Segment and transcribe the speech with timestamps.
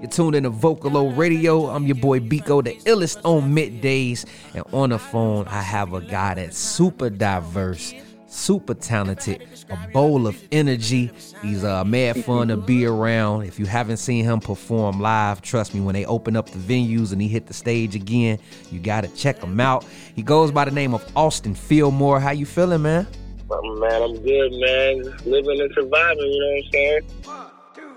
[0.00, 1.66] You're tuned in to Vocalo Radio.
[1.66, 4.26] I'm your boy Biko, the illest on middays.
[4.54, 7.94] And on the phone, I have a guy that's super diverse,
[8.26, 11.12] super talented, a bowl of energy.
[11.42, 13.44] He's uh, mad fun to be around.
[13.44, 17.12] If you haven't seen him perform live, trust me, when they open up the venues
[17.12, 18.40] and he hit the stage again,
[18.72, 19.86] you gotta check him out.
[20.16, 22.18] He goes by the name of Austin Fillmore.
[22.18, 23.06] How you feeling, man?
[23.50, 25.02] Man, I'm good, man.
[25.26, 27.02] Living and surviving, you know what I'm saying?
[27.24, 27.90] One, two,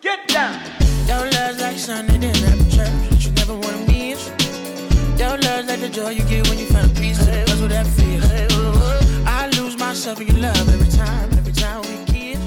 [0.00, 0.60] get down.
[1.06, 4.28] Your love's like Sunday dinner at church you never want to miss.
[5.18, 7.68] Your love's like the joy you get when you find a piece of the puzzle
[7.68, 8.26] that fits.
[9.26, 12.40] I lose myself in your love every time, every time we kiss.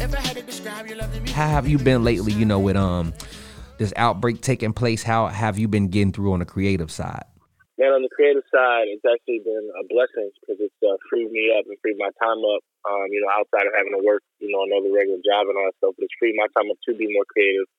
[0.00, 1.30] If I had to describe your love to me.
[1.30, 3.12] How have you been lately, you know, with um
[3.78, 5.02] this outbreak taking place?
[5.02, 7.24] How have you been getting through on the creative side?
[7.78, 11.54] Man, on the creative side, it's actually been a blessing because it's uh, freed me
[11.54, 12.62] up and freed my time up.
[12.82, 15.70] Um, you know, outside of having to work, you know, another regular job and all
[15.70, 17.70] that stuff, but it's freed my time up to be more creative,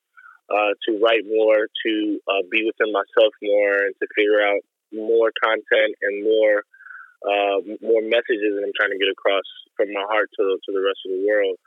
[0.48, 1.92] uh, to write more, to
[2.24, 6.64] uh, be within myself more, and to figure out more content and more
[7.20, 9.44] uh, more messages that I'm trying to get across
[9.76, 11.60] from my heart to to the rest of the world.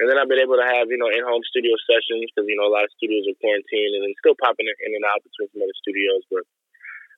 [0.00, 2.64] And then I've been able to have, you know, in-home studio sessions because, you know,
[2.64, 5.60] a lot of studios are quarantined and then still popping in and out between some
[5.60, 6.24] other studios.
[6.32, 6.48] But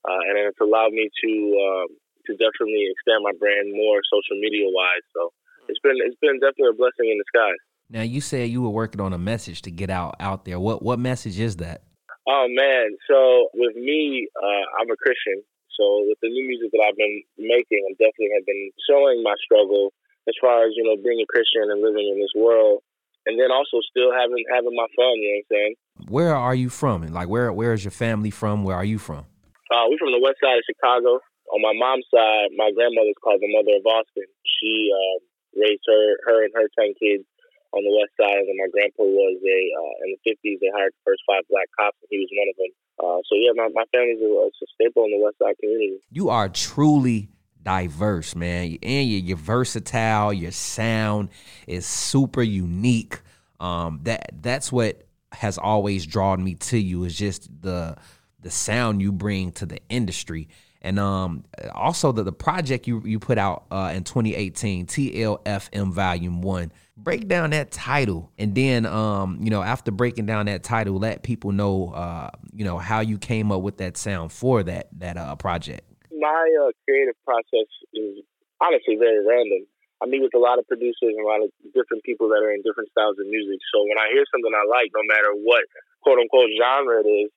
[0.04, 1.88] uh, and it's allowed me to um,
[2.26, 5.04] to definitely expand my brand more social media wise.
[5.14, 5.32] So
[5.68, 7.62] it's been it's been definitely a blessing in disguise.
[7.90, 10.58] Now you said you were working on a message to get out out there.
[10.58, 11.82] What what message is that?
[12.26, 15.42] Oh man, so with me, uh, I'm a Christian.
[15.78, 19.34] So with the new music that I've been making, I definitely have been showing my
[19.42, 19.92] struggle
[20.28, 22.82] as far as you know being a Christian and living in this world,
[23.26, 25.14] and then also still having having my fun.
[25.18, 25.74] You know what I'm saying?
[26.08, 27.02] Where are you from?
[27.02, 28.64] And Like where where is your family from?
[28.64, 29.26] Where are you from?
[29.72, 31.16] Uh, we're from the west side of Chicago.
[31.48, 34.28] On my mom's side, my grandmother's called the mother of Austin.
[34.44, 35.16] She uh,
[35.56, 37.24] raised her, her and her ten kids
[37.72, 40.60] on the west side, and then my grandpa was a uh, in the fifties.
[40.60, 42.72] They hired the first five black cops, and he was one of them.
[43.00, 46.04] Uh, so yeah, my my family's a, a staple in the west side community.
[46.12, 47.32] You are truly
[47.62, 50.32] diverse, man, and you're, you're versatile.
[50.32, 51.30] Your sound
[51.66, 53.20] is super unique.
[53.58, 57.04] Um, that that's what has always drawn me to you.
[57.04, 57.96] Is just the
[58.42, 60.48] the sound you bring to the industry.
[60.82, 61.44] And um,
[61.74, 66.72] also the, the project you, you put out uh, in 2018, TLFM Volume 1.
[66.96, 68.30] Break down that title.
[68.36, 72.64] And then, um, you know, after breaking down that title, let people know, uh, you
[72.64, 75.82] know, how you came up with that sound for that, that uh, project.
[76.10, 78.22] My uh, creative process is
[78.60, 79.66] honestly very random.
[80.02, 82.50] I meet with a lot of producers and a lot of different people that are
[82.50, 83.62] in different styles of music.
[83.70, 85.62] So when I hear something I like, no matter what
[86.02, 87.30] quote unquote genre it is,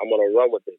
[0.00, 0.78] I'm going to run with it.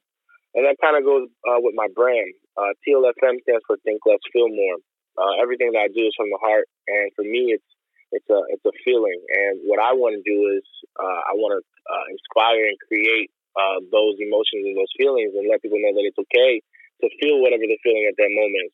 [0.55, 2.31] And that kind of goes uh, with my brand.
[2.55, 4.79] Uh, TLFM stands for Think Less, Feel More.
[5.19, 7.69] Uh, everything that I do is from the heart, and for me, it's
[8.11, 9.19] it's a it's a feeling.
[9.31, 10.63] And what I want to do is
[10.99, 15.47] uh, I want to uh, inspire and create uh, those emotions and those feelings, and
[15.47, 16.59] let people know that it's okay
[17.03, 18.71] to feel whatever they're feeling at that moment.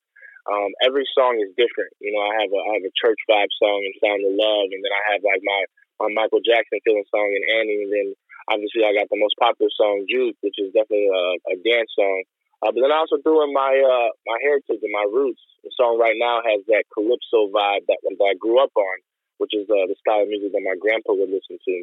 [0.49, 1.93] Um, every song is different.
[2.01, 4.73] You know, I have a I have a church vibe song and Sound of Love,
[4.73, 5.61] and then I have like my
[6.01, 8.07] my Michael Jackson feeling song and Annie, and then
[8.51, 12.23] obviously I got the most popular song Juke, which is definitely a, a dance song.
[12.61, 15.41] Uh, but then I also threw in my uh, my heritage and my roots.
[15.65, 18.97] The song right now has that calypso vibe that, that I grew up on,
[19.41, 21.75] which is uh, the style of music that my grandpa would listen to.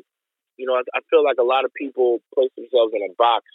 [0.55, 3.47] You know, I, I feel like a lot of people place themselves in a box.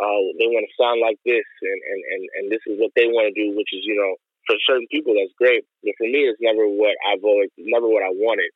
[0.00, 3.04] Uh, they want to sound like this, and, and, and, and this is what they
[3.12, 4.16] want to do, which is, you know,
[4.48, 5.68] for certain people that's great.
[5.84, 8.48] But for me, it's never what I've always, never what I wanted.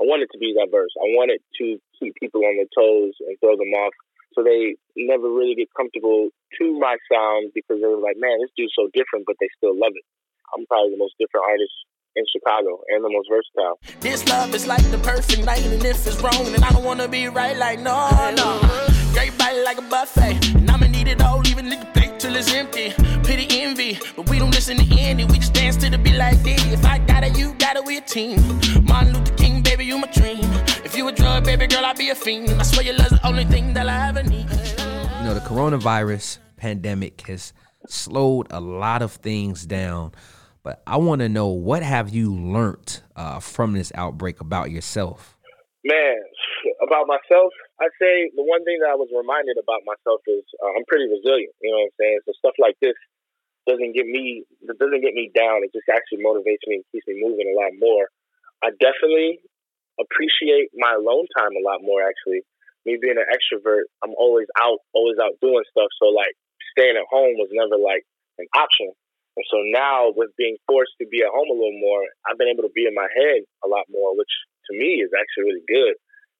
[0.00, 0.96] I want it to be diverse.
[0.96, 3.92] I want it to keep people on their toes and throw them off
[4.34, 8.72] so they never really get comfortable to my sound because they're like, man, this dude's
[8.78, 10.04] so different, but they still love it.
[10.56, 11.74] I'm probably the most different artist
[12.16, 13.78] in Chicago and the most versatile.
[14.00, 17.08] This love is like the perfect night, and if it's wrong, then I don't wanna
[17.08, 17.56] be right.
[17.56, 18.60] Like no, no.
[19.12, 22.52] Great bite like a buffet, and I'ma need it all, even the plate till it's
[22.52, 22.92] empty.
[23.24, 25.24] Pity envy, but we don't listen to any.
[25.24, 26.64] We just dance to the beat like this.
[26.72, 28.40] If I got it, you got it, we a team.
[28.84, 29.34] Martin Luther
[29.90, 30.38] you my dream.
[30.86, 32.48] If you a drug, baby girl, I'll be a fiend.
[32.50, 34.46] I swear your love's the only thing that I ever need.
[35.18, 37.52] You know, the coronavirus pandemic has
[37.88, 40.12] slowed a lot of things down.
[40.62, 45.36] But I want to know what have you learned uh, from this outbreak about yourself?
[45.82, 46.22] Man,
[46.86, 47.50] about myself,
[47.80, 51.10] I'd say the one thing that I was reminded about myself is uh, I'm pretty
[51.10, 51.50] resilient.
[51.62, 52.18] You know what I'm saying?
[52.26, 52.94] So stuff like this
[53.66, 55.66] doesn't get me doesn't get me down.
[55.66, 58.06] It just actually motivates me and keeps me moving a lot more.
[58.62, 59.40] I definitely
[60.00, 62.02] appreciate my alone time a lot more.
[62.02, 62.42] Actually,
[62.84, 65.92] me being an extrovert, I'm always out, always out doing stuff.
[66.00, 66.34] So like
[66.72, 68.04] staying at home was never like
[68.40, 68.92] an option.
[69.36, 72.50] And so now with being forced to be at home a little more, I've been
[72.50, 74.32] able to be in my head a lot more, which
[74.68, 75.94] to me is actually really good.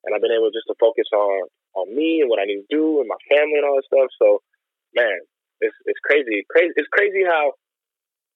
[0.04, 1.48] And I've been able just to focus on
[1.78, 4.10] on me and what I need to do and my family and all that stuff.
[4.18, 4.42] So,
[4.96, 5.22] man,
[5.60, 6.42] it's it's crazy.
[6.50, 6.72] Crazy.
[6.74, 7.52] It's crazy how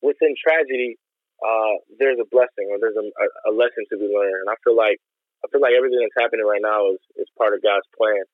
[0.04, 1.00] within tragedy,
[1.40, 3.06] uh, there's a blessing or there's a,
[3.48, 4.44] a, lesson to be learned.
[4.44, 5.00] And I feel like
[5.44, 8.24] I feel like everything that's happening right now is is part of God's plan.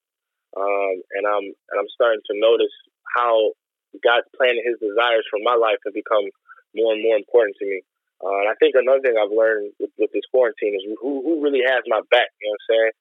[0.54, 2.72] Um, and I'm and I'm starting to notice
[3.18, 3.50] how
[3.98, 6.30] God's plan and His desires for my life have become
[6.78, 7.82] more and more important to me.
[8.22, 11.42] Uh, and I think another thing I've learned with, with this quarantine is who who
[11.42, 12.30] really has my back.
[12.38, 12.92] You know what I'm saying?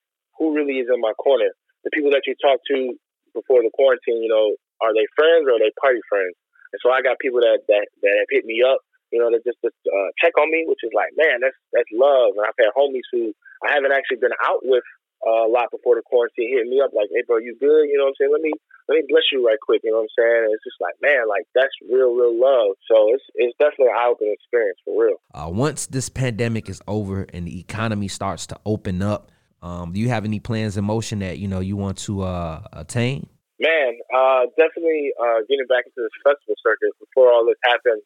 [0.42, 1.54] Who really is in my corner?
[1.86, 2.98] The people that you talk to
[3.38, 6.34] before the quarantine, you know, are they friends or are they party friends?
[6.74, 9.44] And so I got people that that that have hit me up, you know, that
[9.46, 12.38] just just uh, check on me, which is like, man, that's that's love.
[12.38, 13.36] And I've had homies who
[13.66, 14.84] I haven't actually been out with
[15.26, 17.92] uh, a lot before the quarantine hit me up like, hey, bro, you good?
[17.92, 18.32] You know what I'm saying?
[18.32, 18.54] Let me
[18.88, 19.82] let me bless you right quick.
[19.84, 20.44] You know what I'm saying?
[20.48, 22.76] And it's just like, man, like that's real, real love.
[22.90, 25.18] So it's it's definitely an eye opening experience for real.
[25.34, 30.00] Uh, once this pandemic is over and the economy starts to open up, um, do
[30.00, 33.28] you have any plans in motion that you know you want to uh, attain?
[33.60, 36.96] Man, uh, definitely uh, getting back into this festival circuit.
[36.96, 38.00] Before all this happened,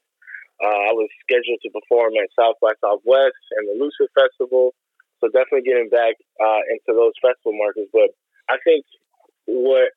[0.58, 4.74] uh, I was scheduled to perform at South by Southwest and the Lucid Festival.
[5.24, 7.88] So definitely getting back uh, into those festival markets.
[7.96, 8.12] But
[8.52, 8.84] I think
[9.48, 9.96] what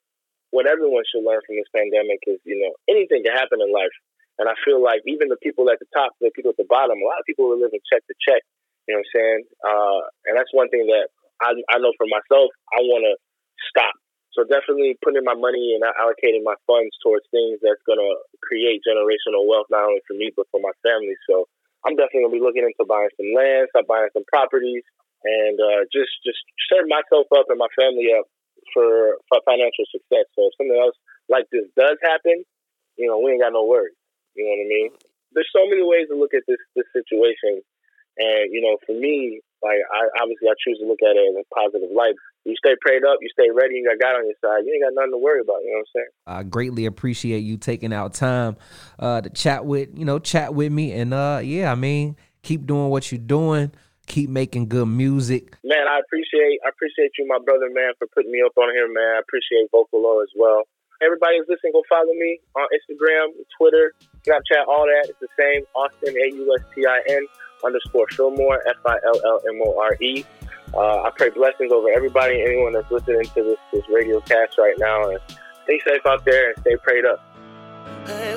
[0.55, 3.91] what everyone should learn from this pandemic is, you know, anything can happen in life.
[4.39, 7.03] And I feel like even the people at the top, the people at the bottom,
[7.03, 8.47] a lot of people are living check to check.
[8.87, 9.41] You know what I'm saying?
[9.67, 10.01] Uh,
[10.31, 11.11] and that's one thing that
[11.43, 13.19] I, I know for myself, I want to
[13.67, 13.99] stop.
[14.39, 18.13] So definitely putting my money and allocating my funds towards things that's going to
[18.45, 21.17] create generational wealth, not only for me, but for my family.
[21.27, 21.49] So
[21.83, 24.85] I'm definitely going to be looking into buying some land, start buying some properties,
[25.27, 26.39] and uh, just just
[26.71, 28.31] set myself up and my family up
[28.73, 30.27] for, for financial success.
[30.35, 30.95] So if something else
[31.29, 32.47] like this does happen,
[32.95, 33.99] you know, we ain't got no worries.
[34.35, 34.91] You know what I mean?
[35.33, 37.61] There's so many ways to look at this this situation,
[38.17, 41.37] and you know, for me, like I obviously I choose to look at it in
[41.37, 42.15] a positive light.
[42.45, 44.65] You stay prayed up, you stay ready, you got God on your side.
[44.65, 45.61] You ain't got nothing to worry about.
[45.65, 46.13] You know what I'm saying?
[46.27, 48.57] I greatly appreciate you taking out time
[48.99, 52.67] uh, to chat with you know chat with me, and uh, yeah, I mean, keep
[52.67, 53.73] doing what you're doing
[54.07, 55.57] keep making good music.
[55.65, 58.89] Man, I appreciate I appreciate you, my brother, man, for putting me up on here,
[58.89, 59.17] man.
[59.17, 60.63] I appreciate Vocalo as well.
[61.03, 63.93] Everybody who's listening, go follow me on Instagram, Twitter,
[64.25, 65.11] Snapchat, all that.
[65.11, 65.63] It's the same.
[65.75, 67.27] Austin A U S T I N
[67.65, 70.25] underscore Fillmore F I L L M O R E.
[70.73, 74.77] Uh, I pray blessings over everybody, anyone that's listening to this this radio cast right
[74.79, 75.21] now, and
[75.65, 77.21] stay safe out there and stay prayed up.
[78.07, 78.35] Hey,